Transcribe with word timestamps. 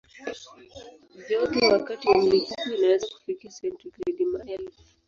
Joto 1.29 1.65
wakati 1.65 2.07
wa 2.09 2.17
mlipuko 2.17 2.69
inaweza 2.75 3.07
kufikia 3.07 3.51
sentigredi 3.51 4.25
maelfu. 4.25 4.83